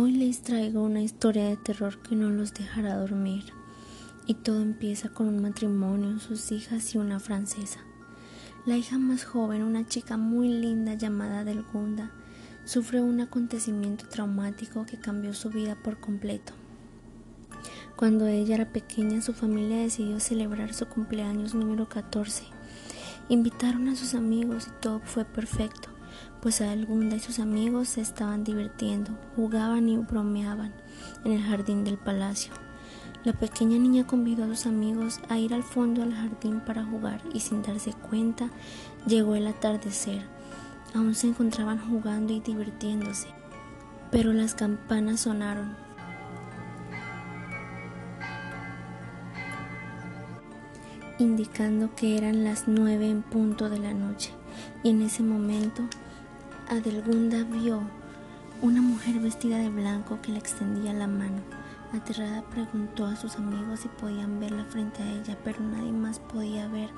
[0.00, 3.46] Hoy les traigo una historia de terror que no los dejará dormir.
[4.28, 7.80] Y todo empieza con un matrimonio, sus hijas y una francesa.
[8.64, 12.12] La hija más joven, una chica muy linda llamada Delgunda,
[12.64, 16.52] sufre un acontecimiento traumático que cambió su vida por completo.
[17.96, 22.44] Cuando ella era pequeña, su familia decidió celebrar su cumpleaños número 14.
[23.30, 25.97] Invitaron a sus amigos y todo fue perfecto
[26.40, 30.72] pues Adelgunda y sus amigos se estaban divirtiendo, jugaban y bromeaban
[31.24, 32.52] en el jardín del palacio.
[33.24, 37.20] La pequeña niña convidó a sus amigos a ir al fondo del jardín para jugar
[37.34, 38.50] y sin darse cuenta
[39.06, 40.22] llegó el atardecer.
[40.94, 43.28] Aún se encontraban jugando y divirtiéndose,
[44.10, 45.88] pero las campanas sonaron.
[51.18, 54.32] indicando que eran las nueve en punto de la noche,
[54.82, 55.82] y en ese momento
[56.68, 57.80] Adelgunda vio
[58.60, 61.40] una mujer vestida de blanco que le extendía la mano.
[61.92, 66.68] Aterrada preguntó a sus amigos si podían verla frente a ella, pero nadie más podía
[66.68, 66.90] ver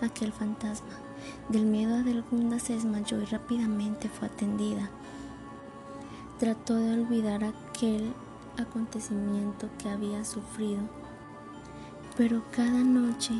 [0.00, 0.94] aquel fantasma.
[1.48, 4.88] Del miedo Adelgunda se desmayó y rápidamente fue atendida.
[6.38, 8.14] Trató de olvidar aquel
[8.56, 10.80] acontecimiento que había sufrido,
[12.16, 13.34] pero cada noche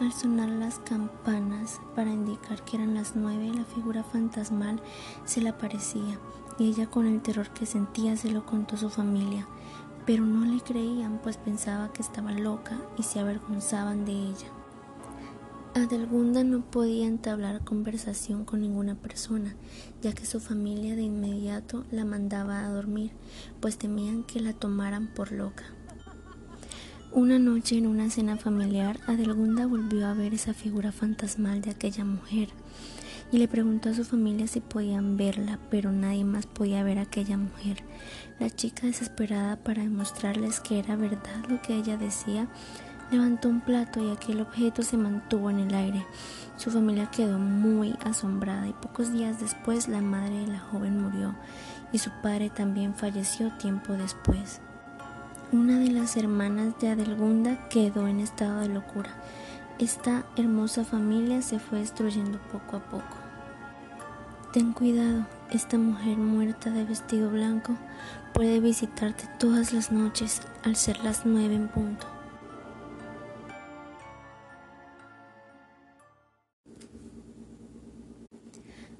[0.00, 4.80] al sonar las campanas para indicar que eran las nueve, la figura fantasmal
[5.24, 6.18] se le aparecía
[6.58, 9.46] y ella con el terror que sentía se lo contó a su familia,
[10.04, 14.48] pero no le creían pues pensaba que estaba loca y se avergonzaban de ella.
[15.74, 19.54] Adelgunda no podía entablar conversación con ninguna persona,
[20.00, 23.12] ya que su familia de inmediato la mandaba a dormir,
[23.60, 25.64] pues temían que la tomaran por loca.
[27.16, 32.04] Una noche en una cena familiar, Adelgunda volvió a ver esa figura fantasmal de aquella
[32.04, 32.50] mujer
[33.32, 37.04] y le preguntó a su familia si podían verla, pero nadie más podía ver a
[37.04, 37.78] aquella mujer.
[38.38, 42.48] La chica, desesperada para demostrarles que era verdad lo que ella decía,
[43.10, 46.04] levantó un plato y aquel objeto se mantuvo en el aire.
[46.58, 51.34] Su familia quedó muy asombrada y pocos días después la madre de la joven murió
[51.94, 54.60] y su padre también falleció tiempo después.
[55.56, 59.08] Una de las hermanas de Adelgunda quedó en estado de locura.
[59.78, 63.16] Esta hermosa familia se fue destruyendo poco a poco.
[64.52, 67.74] Ten cuidado, esta mujer muerta de vestido blanco
[68.34, 72.06] puede visitarte todas las noches al ser las nueve en punto.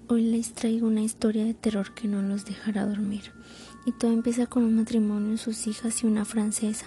[0.08, 3.32] Hoy les traigo una historia de terror que no los dejará dormir.
[3.86, 6.86] Y todo empieza con un matrimonio, sus hijas y una francesa.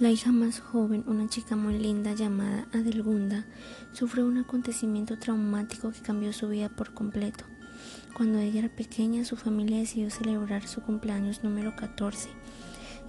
[0.00, 3.46] La hija más joven, una chica muy linda llamada Adelgunda,
[3.92, 7.44] sufrió un acontecimiento traumático que cambió su vida por completo.
[8.16, 12.30] Cuando ella era pequeña, su familia decidió celebrar su cumpleaños número 14.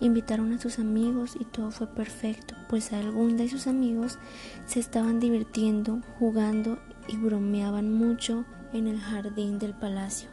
[0.02, 4.19] Invitaron a sus amigos y todo fue perfecto, pues Adelgunda y sus amigos
[4.68, 6.78] se estaban divirtiendo, jugando
[7.08, 10.30] y bromeaban mucho en el jardín del palacio.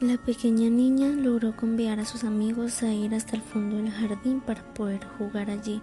[0.00, 4.40] La pequeña niña logró conviar a sus amigos a ir hasta el fondo del jardín
[4.40, 5.82] para poder jugar allí,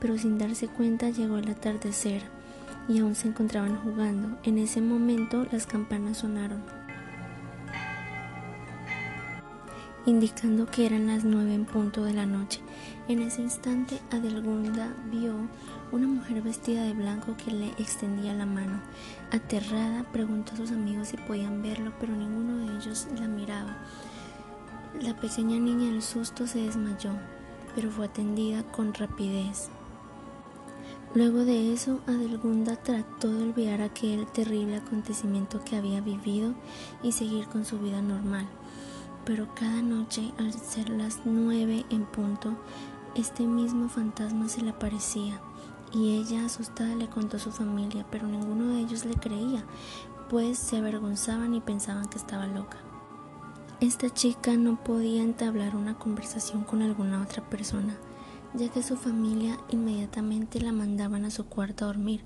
[0.00, 2.22] pero sin darse cuenta llegó el atardecer
[2.88, 4.38] y aún se encontraban jugando.
[4.44, 6.62] En ese momento las campanas sonaron,
[10.06, 12.60] indicando que eran las nueve en punto de la noche.
[13.08, 15.34] En ese instante Adelgunda vio
[15.90, 18.80] una mujer vestida de blanco que le extendía la mano.
[19.32, 23.76] Aterrada, preguntó a sus amigos si podían verlo, pero ninguno de ellos la miraba.
[25.00, 27.10] La pequeña niña en el susto se desmayó,
[27.74, 29.68] pero fue atendida con rapidez.
[31.14, 36.54] Luego de eso, Adelgunda trató de olvidar aquel terrible acontecimiento que había vivido
[37.02, 38.46] y seguir con su vida normal.
[39.26, 42.56] Pero cada noche, al ser las nueve en punto,
[43.16, 45.40] este mismo fantasma se le aparecía
[45.92, 49.64] y ella asustada le contó a su familia, pero ninguno de ellos le creía,
[50.30, 52.78] pues se avergonzaban y pensaban que estaba loca.
[53.80, 57.96] Esta chica no podía entablar una conversación con alguna otra persona,
[58.54, 62.22] ya que su familia inmediatamente la mandaban a su cuarto a dormir,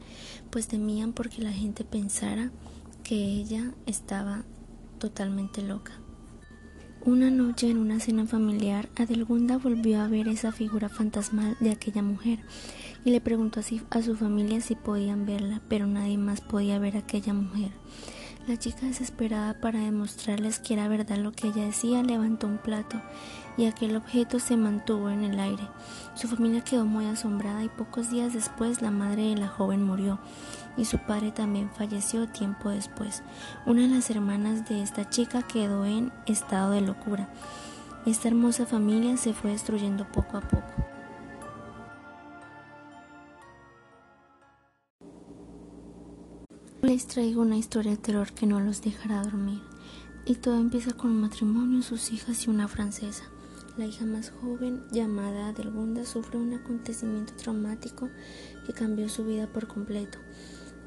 [0.51, 2.51] pues temían porque la gente pensara
[3.03, 4.45] que ella estaba
[4.99, 6.00] totalmente loca.
[7.06, 12.02] Una noche en una cena familiar, Adelgunda volvió a ver esa figura fantasmal de aquella
[12.02, 12.41] mujer
[13.06, 16.97] y le preguntó así a su familia si podían verla, pero nadie más podía ver
[16.97, 17.70] a aquella mujer.
[18.47, 23.00] La chica desesperada para demostrarles que era verdad lo que ella decía levantó un plato
[23.56, 25.62] y aquel objeto se mantuvo en el aire.
[26.14, 30.19] Su familia quedó muy asombrada y pocos días después la madre de la joven murió
[30.77, 33.23] y su padre también falleció tiempo después.
[33.67, 37.29] Una de las hermanas de esta chica quedó en estado de locura
[38.07, 40.91] Esta hermosa familia se fue destruyendo poco a poco.
[46.83, 49.61] Les traigo una historia de terror que no los dejará dormir.
[50.25, 53.25] Y todo empieza con un matrimonio, sus hijas y una francesa.
[53.77, 58.09] La hija más joven, llamada Adelgunda, sufre un acontecimiento traumático
[58.67, 60.19] que cambió su vida por completo.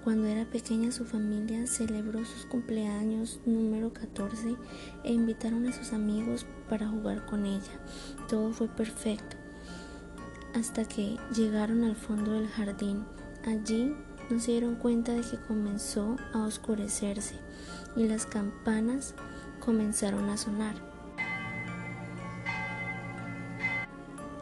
[0.03, 4.57] Cuando era pequeña su familia celebró sus cumpleaños número 14
[5.05, 7.79] e invitaron a sus amigos para jugar con ella.
[8.27, 9.37] Todo fue perfecto
[10.53, 13.05] hasta que llegaron al fondo del jardín.
[13.45, 13.95] Allí
[14.29, 17.35] no se dieron cuenta de que comenzó a oscurecerse
[17.95, 19.15] y las campanas
[19.59, 20.75] comenzaron a sonar,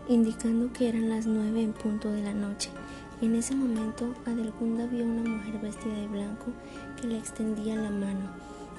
[0.07, 2.71] indicando que eran las nueve en punto de la noche.
[3.21, 6.47] En ese momento, Adelgunda vio una mujer vestida de blanco
[6.99, 8.31] que le extendía la mano.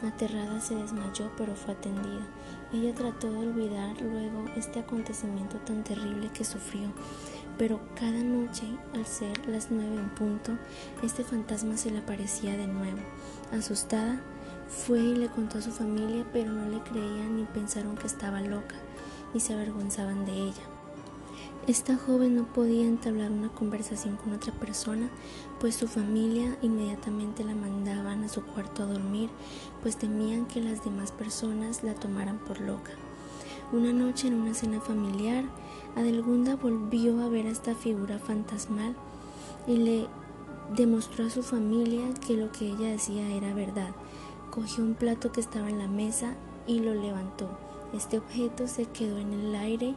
[0.04, 2.26] Aterrada se desmayó, pero fue atendida.
[2.72, 6.92] Ella trató de olvidar luego este acontecimiento tan terrible que sufrió,
[7.56, 10.58] pero cada noche, al ser las nueve en punto,
[11.04, 12.98] este fantasma se le aparecía de nuevo.
[13.52, 14.20] Asustada,
[14.66, 18.40] fue y le contó a su familia, pero no le creían ni pensaron que estaba
[18.40, 18.74] loca
[19.34, 20.81] y se avergonzaban de ella.
[21.68, 25.08] Esta joven no podía entablar una conversación con otra persona,
[25.60, 29.30] pues su familia inmediatamente la mandaban a su cuarto a dormir,
[29.80, 32.90] pues temían que las demás personas la tomaran por loca.
[33.70, 35.44] Una noche en una cena familiar,
[35.94, 38.96] Adelgunda volvió a ver a esta figura fantasmal
[39.68, 40.06] y le
[40.74, 43.94] demostró a su familia que lo que ella decía era verdad.
[44.50, 46.34] Cogió un plato que estaba en la mesa
[46.66, 47.61] y lo levantó.
[47.92, 49.94] Este objeto se quedó en el aire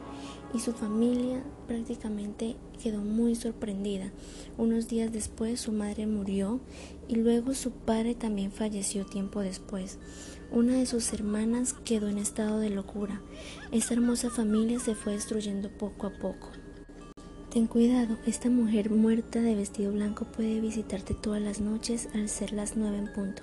[0.52, 4.12] y su familia prácticamente quedó muy sorprendida.
[4.58, 6.60] Unos días después su madre murió
[7.08, 9.98] y luego su padre también falleció tiempo después.
[10.50, 13.22] Una de sus hermanas quedó en estado de locura.
[13.72, 16.50] Esta hermosa familia se fue destruyendo poco a poco.
[17.50, 22.52] Ten cuidado, esta mujer muerta de vestido blanco puede visitarte todas las noches al ser
[22.52, 23.42] las nueve en punto.